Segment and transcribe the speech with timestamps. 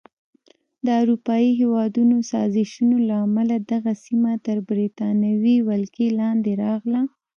[0.85, 7.01] د اروپایي هېوادونو سازشونو له امله دغه سیمه تر بریتانوي ولکې لاندې راغله.